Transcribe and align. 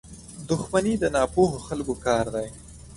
•دښمني 0.49 0.93
د 1.01 1.05
ناپوهو 1.15 1.57
خلکو 1.67 1.93
کار 2.05 2.25
دی. 2.35 2.47